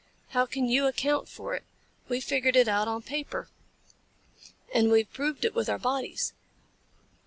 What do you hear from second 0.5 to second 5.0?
you account for it? We figured it out on paper. And